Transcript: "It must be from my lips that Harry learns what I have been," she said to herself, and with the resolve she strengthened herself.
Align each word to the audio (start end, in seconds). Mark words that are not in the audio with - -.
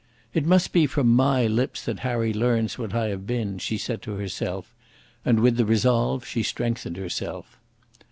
"It 0.33 0.47
must 0.47 0.73
be 0.73 0.87
from 0.87 1.09
my 1.09 1.45
lips 1.45 1.85
that 1.85 1.99
Harry 1.99 2.33
learns 2.33 2.75
what 2.79 2.91
I 2.95 3.09
have 3.09 3.27
been," 3.27 3.59
she 3.59 3.77
said 3.77 4.01
to 4.01 4.15
herself, 4.15 4.73
and 5.23 5.39
with 5.39 5.57
the 5.57 5.63
resolve 5.63 6.25
she 6.25 6.41
strengthened 6.41 6.97
herself. 6.97 7.59